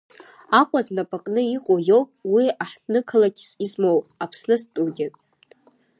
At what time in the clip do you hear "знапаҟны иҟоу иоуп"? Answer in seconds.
0.85-2.09